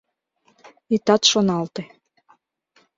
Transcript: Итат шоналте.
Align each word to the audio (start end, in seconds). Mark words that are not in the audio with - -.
Итат 0.95 1.21
шоналте. 1.31 1.81